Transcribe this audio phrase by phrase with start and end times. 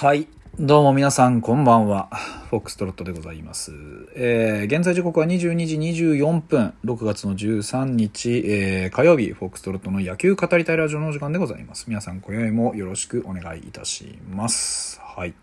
[0.00, 0.28] はい。
[0.58, 2.08] どうも皆さん、こんばんは。
[2.48, 3.70] フォックストロットでございます。
[4.16, 11.84] えー、現在時刻は22時24分、6月の13日、えー、火曜日、フォックストロットの野球語りたいラジオの時間でございます。
[11.86, 14.98] 皆さん、今宵もよろしくお願いいたします。
[15.02, 15.34] はい。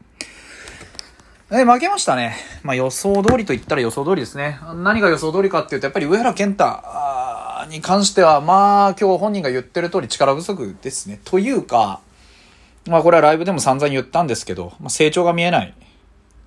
[1.51, 2.35] えー、負けましたね。
[2.63, 4.59] まあ予想通りと言ったら予想通りですね。
[4.77, 6.65] 何が予想通りかっていうと、やっぱり上原健太
[7.69, 11.19] に関しては、まあ今日本人が言ってる通り力不足ですね。
[11.25, 11.99] というか、
[12.89, 15.73] まあこれはライブでも散々言ったんですけど、まあ、成長が見えない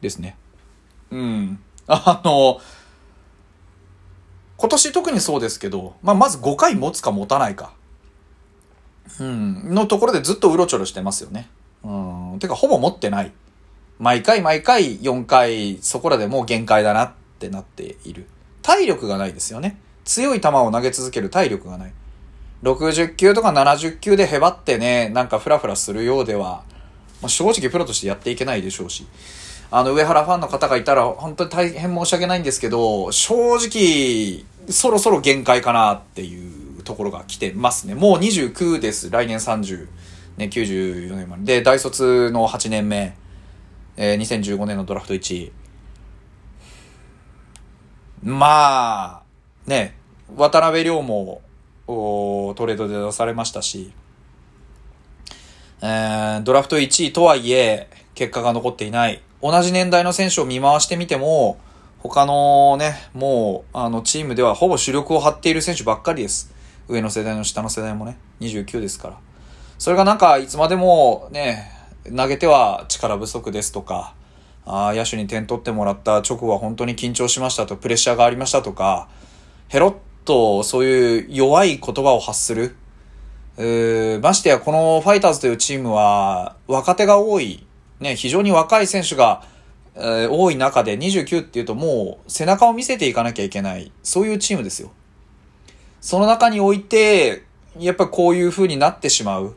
[0.00, 0.36] ですね。
[1.10, 1.58] うん。
[1.86, 2.60] あの、
[4.56, 7.72] 今年特にそうですけど、まあまず5回持つか持たないか。
[9.18, 9.74] うん。
[9.74, 11.48] のところでずっとうろちょろしてますよね。
[11.82, 12.38] うん。
[12.38, 13.32] てかほぼ持ってない。
[13.98, 18.26] 毎回毎回4回そこらでもう限界だなってなっている。
[18.62, 19.78] 体力がないですよね。
[20.04, 21.92] 強い球を投げ続ける体力がない。
[22.62, 26.62] 60球とか70球でへばってね、なんかフラフラするようでは、
[27.22, 29.06] まあ、正直プロとしてやっていけないでしょうし、
[29.70, 37.94] あの、上原ファンの方がいたら本当に大変申し訳ないんですけど、正直、そろそろ限界かなっていうところが来てますね。
[37.94, 39.10] もう29です。
[39.10, 39.88] 来年30。
[40.36, 41.56] ね、94年まで。
[41.56, 43.16] で、大卒の8年目。
[43.96, 45.52] えー、2015年のドラフト1位。
[48.22, 49.22] まあ、
[49.66, 49.96] ね、
[50.36, 51.42] 渡辺亮も、
[52.56, 53.92] トレードで出されましたし、
[55.82, 59.22] えー、ドラフト1位とはいえ、結果が残っていない。
[59.42, 61.58] 同じ年代の選手を見回してみても、
[61.98, 66.52] 他のね、もう、あの、チームではほぼ主力を張っている選手ばっかりです。
[66.88, 69.18] 上の世代の下の世代もね、29ですから。
[69.78, 71.70] それがなんか、いつまでもね、
[72.14, 74.14] 投げては力不足ですとか、
[74.66, 79.08] あ野手に点取ってもらった直後は本当に緊張しましたと、プレッシャーがありましたとか、
[79.68, 82.76] ヘロッとそういう弱い言葉を発する。
[84.22, 87.66] ましてやこのファイターズというチームは若手が多い、
[87.98, 89.44] ね、非常に若い選手が、
[89.94, 94.90] えー、多い中で29っていうともう背中を見せていかなきゃいけない、そういうチームですよ。
[96.00, 97.44] その中において、
[97.78, 99.54] やっぱこういう風になってしまう。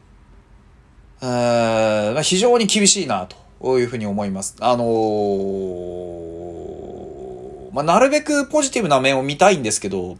[1.21, 3.29] えー、非常に厳しいな
[3.61, 4.57] というふうに思います。
[4.59, 10.17] あのー、まあ、なるべくポジティブな面を見たいんですけど、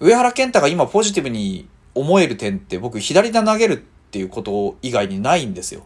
[0.00, 3.76] 上原健太が今ポジティブに思える点って僕左で投げるっ
[4.10, 5.82] ていうこと以外にないんですよ。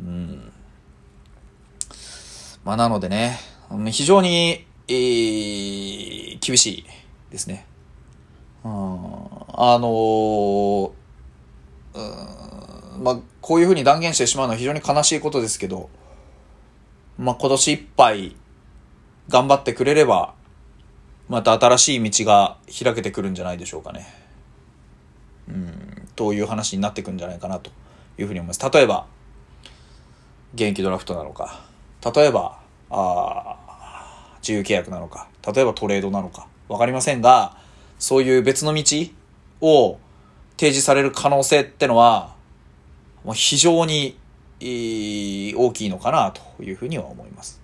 [0.00, 0.52] うん。
[2.64, 3.38] まあ、なのでね、
[3.90, 6.84] 非常に、えー、厳しい
[7.30, 7.66] ですね。
[8.64, 10.92] うん、あのー、
[11.94, 15.90] うん、まあ、こういうふうに断言してしまうのは非常に悲しいことですけど、
[17.18, 18.36] まあ、今年いっぱい
[19.28, 20.34] 頑張ってくれれば、
[21.32, 24.06] また新しい道が開けてくるんじゃないでしょうかね。
[25.48, 27.70] うん、という話になってくるんじゃないかなと
[28.18, 28.70] いうふうに思います。
[28.70, 29.06] 例えば、
[30.52, 31.64] 現役ドラフトなのか、
[32.14, 32.58] 例えば、
[32.90, 33.56] あ
[34.42, 37.56] 自由契約なのか、例えばトレードなのか、わかりませんが、
[37.98, 38.82] そういう別の道
[39.62, 39.98] を
[40.58, 42.34] 提示される可能性ってのは、
[43.24, 44.18] もう非常に、
[44.60, 47.58] 大きいのかなというふうには思います。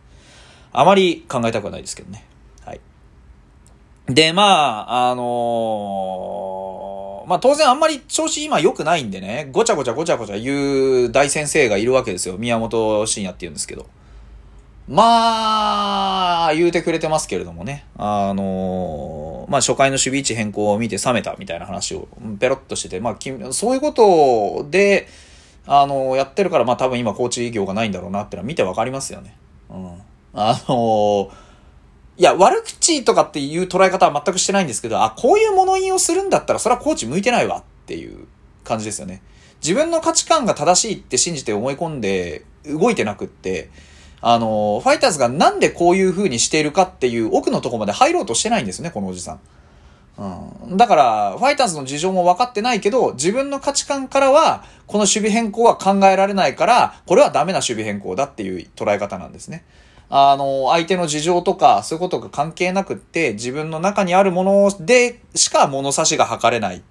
[0.72, 2.24] あまり考えたくはないですけどね。
[4.08, 12.38] で、まあ、あのー、まあ当然あんまり調子今良くないんでね、ごちゃごちゃごちゃごちゃ言う大先生がいるわけですよ。
[12.38, 13.86] 宮本慎也って言うんですけど。
[14.88, 17.84] まあ、言うてくれてますけれどもね。
[17.98, 22.08] あのー、まあ初回の守備位置変更を見て冷めたみたいな話を
[22.40, 23.16] ペロッとしてて、まあ
[23.52, 25.06] そういうことで、
[25.66, 29.36] あのー、やってるからまあ多分今コーチ業がないんだろうなってのは見てわかりますよね。
[29.68, 29.86] うん。
[30.32, 31.30] あのー、
[32.18, 38.26] いや、悪口とかっていう捉え方は全くしてないんですけど、あ、こういう物言いをするんだったらそれはコーチ向いてないわっていう
[38.64, 39.22] 感じですよね。
[39.62, 43.70] 自分の価値観が正しいって信じて思い込んで動いてなくって、
[44.20, 49.40] あの、ファイターズがなんでこういう風にしているかっていう奥のとこまで入ろうとしてないんですね、このおじさん。
[50.18, 50.76] うん。
[50.76, 59.64] だから、ファイターズの事情も分かってないけど、自分の価値観からは、この守備変更は考えられないから、これはダメな守備変更だっていう捉え方なんですね。
[60.10, 66.82] あの、相手の事情とか、そういうことが関係なくって、自分の中にあるものでしか物差しが測れない。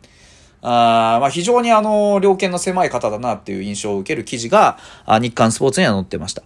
[0.61, 4.77] あまあ、非常にあの、両見の狭い方だなっていう印象を受ける記事が、
[5.07, 6.43] 日刊スポーツには載ってました。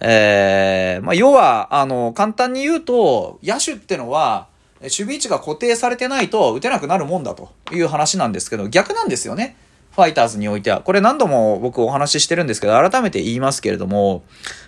[0.00, 4.48] えー、まあ、要は、あの、簡単に言うと、野手ってのは、
[4.80, 9.56] 守備位置が固定されてないと打てなくなるもんだという話なんですけど、逆なんですよね。
[9.96, 10.82] ファイターズにおいては。
[10.82, 14.24] これ何度も僕お話ししてるんですけど、改めて言いますけれども、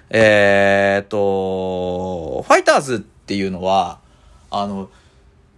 [0.09, 3.99] え、っと、ファイターズっていうのは、
[4.51, 4.89] あの、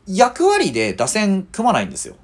[0.09, 2.17] 役割で打線組まないんですよ。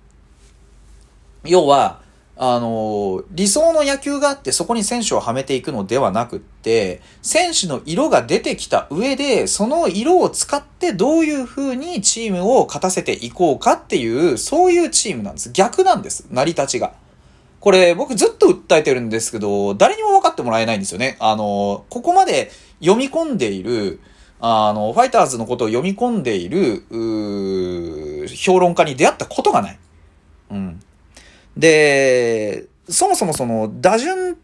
[1.45, 2.01] 要は、
[2.37, 15.53] あの、理想の野球があってそこに選手をはめていくのではなくって、選手の色が出てきた上で、その色を使ってどういう風にチームを勝たせていこうかっていう、そういうチームなんです。
[15.53, 16.27] 逆なんです。
[16.29, 17.06] 成り立ちが。
[17.67, 21.17] これ僕ずっと訴えてるんですけど、誰にも分かってもらえないんですよね。
[21.19, 23.99] あの、ここまで読み込んでいる、
[24.39, 26.85] あの、ファイターズのことを読み込んでいる、
[28.29, 29.79] 評論家に出会ったことがない。
[30.53, 30.81] うん。
[31.57, 34.37] で、そもそもその、打順っ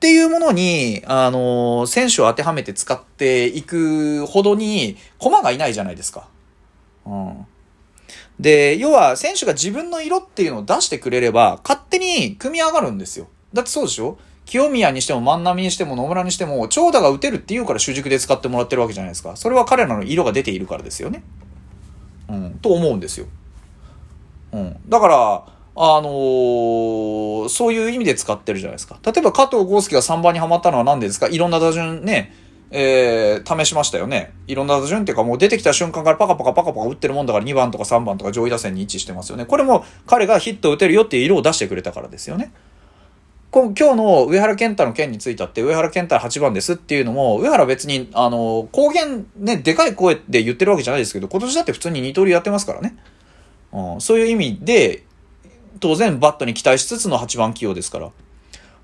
[0.00, 6.28] ていうものに、あの、選手を当てはめて使っていくほどに、駒がいないじゃないですか。
[7.04, 7.46] うん。
[8.40, 13.28] で、要は、選手が自分の色っていうのを出してくれれば、勝手に組み上がるんですよ。
[13.52, 14.18] だってそうでしょ？
[14.46, 19.36] 清宮にしても万波にしても野村にしても、長打が打てるっていうから主軸で使ってもらってるわけじゃないですか。
[19.36, 21.22] それは彼らの色が出ているからですよね。
[22.28, 23.26] うん、と思うんですよ。
[24.52, 24.76] うん。
[24.88, 25.44] だから、
[25.76, 28.98] あのー、そういう意味で使ってるじゃないですか。
[29.04, 31.28] 例えば加藤豪介が3番にはまったのは何でですか？
[31.28, 32.34] いろんな打順ね、
[32.72, 34.32] えー、試しましたよね。
[34.46, 39.44] いろんな打順っていうかもう出てきた瞬間からパカパカパカパカ打ってるもんだから2番とか3番とか上位打線に位置してますよね。
[39.44, 42.52] これも彼がヒット打てるよっていう色を出してくれたからですよね。
[43.52, 52.96] 今日の上原健太の件についたって上原健太8番ですっていうのも、上原別に、あの、公言ね、でかい声で言ってるわけじゃないですけど、今年だって普通に二刀流やってますからね。
[53.72, 55.02] うん、そういう意味で、
[55.80, 58.10] 当然バットに期待しつつの8番起用ですから。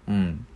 [0.08, 0.46] うん。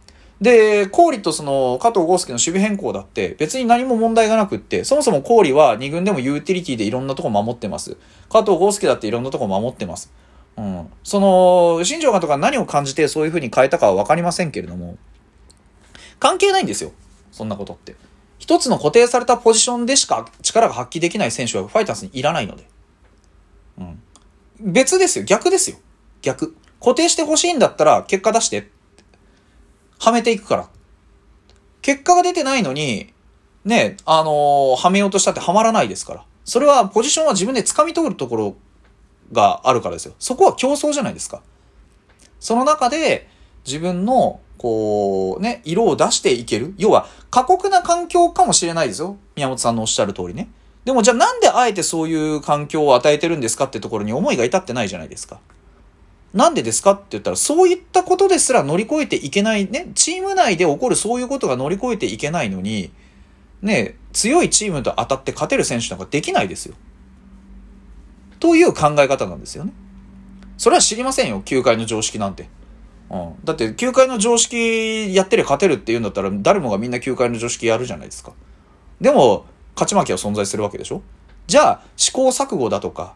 [0.40, 7.96] で、氷とその加藤豪介の守備変更だって別に何も問題がなくって、そもそも氷は2軍でもユーティリティでいろんなとこ守ってます。
[8.30, 10.10] 加藤豪介だっていろんなとこ守ってます。
[10.56, 10.90] うん。
[11.02, 14.96] その、新庄監督が何を感じてそういう風に変えたかはわかりませんけれども、
[16.18, 16.92] 関係ないんですよ。
[17.32, 17.94] そんなことって。
[18.38, 22.66] 一つの固定されたポジションでしか力が発揮できない選手はファイターズにいらないので。
[23.78, 24.02] うん。
[24.60, 25.24] 別ですよ。
[25.24, 25.76] 逆ですよ。
[26.22, 26.56] 逆。
[26.80, 28.70] 固定してほしいんだったら結果出して。
[30.00, 30.68] はめていくから。
[31.82, 33.12] 結果が出てないのに、
[33.64, 36.24] ね、あのー、はめようとしたってはまらないですから。
[36.44, 38.56] それはポジションは自分で掴み取るところ
[39.30, 40.14] があるからですよ。
[40.18, 41.42] そこは競争じゃないですか。
[42.40, 43.28] その中で
[43.66, 46.74] 自分のこうね、色を出していける。
[46.78, 49.16] 要は過酷な環境かもしれないですよ。
[49.36, 50.50] 宮本さんのおっしゃる通りね。
[50.84, 55.40] でもじゃあなんであえてそういう環境を与えてるんですかってところに思いが至ってないじゃないですか。
[56.32, 59.90] なんでですかって言ったら、そういったことですら乗り越えていけないね。
[59.94, 62.92] チーム内で起こるそういうことが乗り越えていけないのに、
[63.62, 66.74] ね、強いチームと当たって勝てる選手なんかできないですよ。
[68.38, 69.72] という考え方なんですよね。
[70.56, 72.48] それは知りませんよ、球界の常識なんて。
[73.10, 73.34] うん。
[73.44, 78.32] だって、球界の常識やってりゃ勝てるって言うんだったら、誰もがみんな球界の常識やるじゃないですか。
[79.00, 81.02] でも、勝ち負けは存在するわけでしょ
[81.46, 83.14] じゃあ、試行錯誤だとか、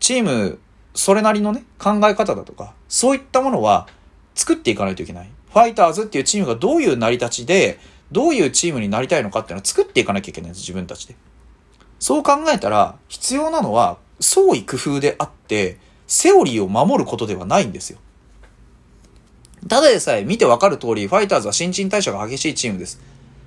[0.00, 0.58] チーム、
[0.94, 3.88] それなりのね、考え方だとか、そういったものは
[4.34, 5.30] 作っていかないといけない。
[5.52, 7.78] ファイターズっていうチームがどういう成り立ちで、
[8.12, 11.14] どういうチームになりたいのかっていうのは作っていかなきゃいけないんです、自分たちで。
[11.98, 17.98] そう考えたら、必要なのは、創意工夫であって、セオリーを守ることではないんですよ。
[19.68, 23.00] ただでさえ見てわかる通り、ファイターズは新陳代謝が激しいチームです。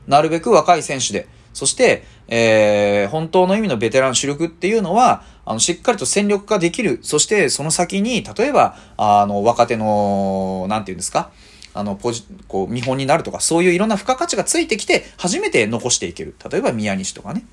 [0.08, 7.00] なるべく若い選手で、そして、えー、本当の意味のベテラン主力っていうのは、あの、しっかりと戦力化できる。
[7.04, 11.32] そして、その先に、例えば、あの、若手の、なんていうんですか、
[11.74, 16.36] あの、ポジ、こう、見本になるとか、そういういろんな付加価値がついてきて、初めて残していける。
[16.52, 17.46] 例えば、宮西とかね。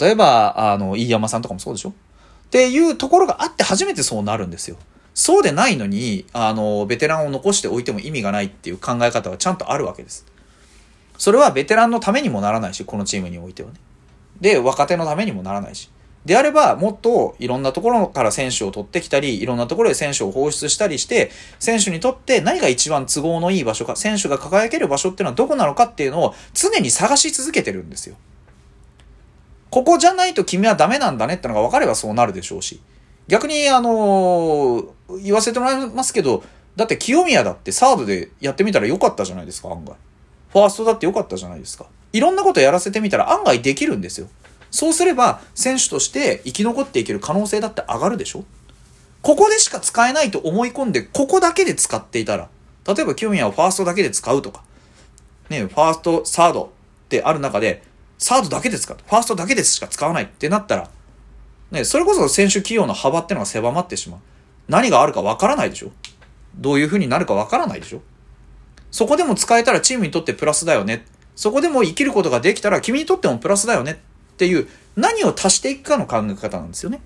[0.00, 1.90] 例えば、あの、飯山さんとかもそうでしょ？
[1.90, 1.92] っ
[2.50, 4.76] ていうところがあって初めてそうなるんですよ。
[5.12, 10.24] そうでないのに、あの、ベテランを残しておいても意味がないっていう考え方はちゃんとあるわけです。
[11.18, 13.76] それはベテランのためにもならないし、このチームにおいてはね。
[14.40, 15.90] で、若手のためにもならないし。
[16.24, 28.16] であれば、もっといろんなところから選手を取ってきたり、いろんなところで選手を放出したりして、選手にとって何が一番都合のいい場所か、選手が輝ける場所っていうのはどこなのかっていうのを常に探し続けてるんですよ。
[29.70, 32.80] ここじゃないと君はダメなんだねってのが分かればそうなるでしょうし。
[33.28, 36.42] 逆に、あのー、言わせてもらいますけど、
[36.76, 39.94] だって清宮だってサードでやってみたらよかったじゃないですか、案外。
[40.54, 41.86] ファーストだってよかったじゃないですか。
[42.12, 44.28] いろんなことやらせてみたら案外できるんですよ。
[44.70, 48.44] そうすれば、選手として生き残っていける可能性だって上がるでしょ
[49.20, 52.48] ここでしか使えないと思い込んで、ここだけで使っていたら、
[52.86, 54.62] 例えば清宮をファーストだけで使うとか、
[55.48, 56.62] ね、ファースト、サード
[57.06, 57.82] ってある中で、
[58.18, 58.96] サードだけで使う。
[58.96, 60.88] ファーストだけでしか使わないってなったら、
[61.72, 64.20] ね、それこそ選手起用の幅ってのが狭まってしまう。
[64.68, 65.90] 何があるかわからないでしょ
[66.56, 68.02] どういう風になるかわからないでしょ
[68.94, 71.04] そこでも使えたらチームにとってプラスだよね。
[71.34, 74.00] そこでも生きることができたら君にとってもプラスだよね
[74.34, 77.00] っていう何を足していくかの考え方なんですよね。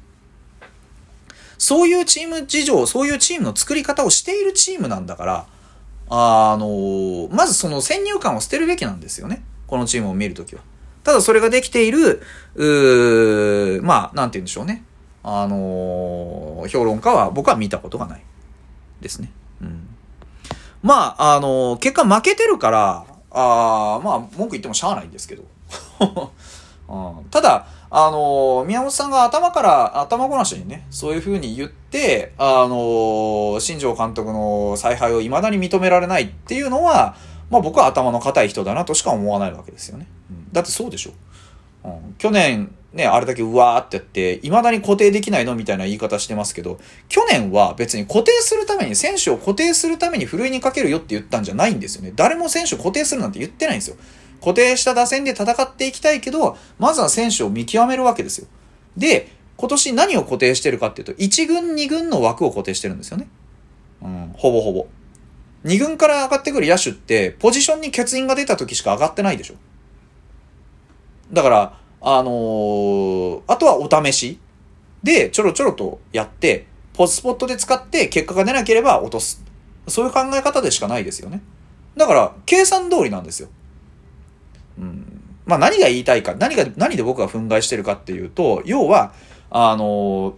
[1.57, 5.47] そういうチーム事情、そういうチームの作り方をしているチームなんだから、
[6.11, 9.43] あの、まずその先入観を捨てるべきなんですよね。
[9.67, 10.61] このチームを見るときは。
[11.05, 12.21] ただそれができている、
[12.55, 14.85] うまあ、なんて言うんでしょうね。
[15.23, 18.23] あの評論家は僕は見たことがない。
[19.01, 19.33] ですね。
[19.63, 19.98] うん。
[20.83, 25.45] まあ、あの結果負けてるから、あまあ、文句言ってもしゃあないんですけど。
[26.89, 37.17] うん、ただ、あの宮本さんが頭から、頭ごなしにね、そういう風に言って、あの新庄監督の采配を未だに認められないっていうのは、
[37.51, 40.07] まあ僕は頭の固い人だなとしか思わないわけですよね。
[40.31, 41.11] うん、だってそうでしょ。
[41.85, 52.13] うん、去年、ね、あれだけうわーってやって、未だに固定できないのみたいな言い方してますけど、去年は別に固定するために、選手を固定するためにふるいにかけるよって言ったんじゃないんですよね。
[52.17, 53.97] 誰も選手を固定するなんて言ってないんですよ。
[54.41, 58.47] 固定した打線で戦っていきたいけど、まずは選手を見極めるわけですよ。
[58.97, 63.29] で、今年何を固定してるかっていうと、1軍2軍の枠を固定してるんですよね。
[64.01, 64.87] うん、ほぼほぼ。
[65.65, 69.55] 2軍から上がってくる野手って、ポジションに欠員が出た時しか上がってないでしょ。
[71.33, 74.39] だから、あのー、あとはお試し
[75.03, 79.43] でちょろちょろとやって、ポスポットで使って結果が出なければ落とす。
[79.87, 81.41] そういう考え方でしかないですよね。
[81.97, 83.49] だから、計算通りなんですよ。
[84.79, 85.23] うん。
[85.47, 89.13] まあ何が言いたいか、何が、何で僕が憤慨してるかっていうと、要は、
[89.51, 90.37] あの、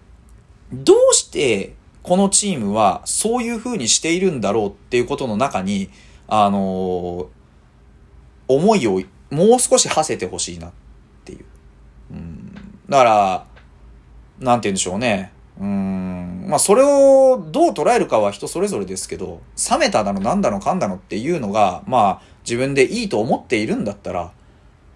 [0.73, 5.91] どうしてこのチームはそういう風にしているんだろうっていうことの中に、
[6.29, 7.29] あの、
[8.49, 10.73] 思いをもう少し馳せてほしいな。
[12.91, 13.47] だから、
[14.41, 15.33] なんて言うんでしょうね。
[15.59, 16.45] うん。
[16.49, 24.33] まあそれをどう捉えるかは人それぞれですけど、冷めただのなんだのかんだのっていうのが、まあ自分でいいと思っているんだったら、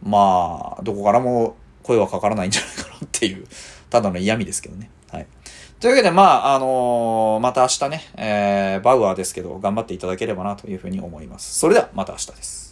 [0.02, 3.46] まあ、どこからも声はかからないんじゃないかなっていう、
[3.90, 4.90] ただの嫌味ですけどね。
[5.10, 5.26] はい。
[5.80, 11.58] というわけで、まあ、あのー、また明日ね、えー、バウアーですけど、頑張っていただければなというふうに思います。
[11.58, 12.63] それでは、また明日です。